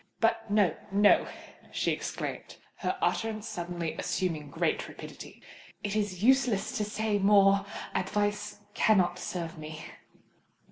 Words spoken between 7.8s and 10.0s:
advice cannot serve me!"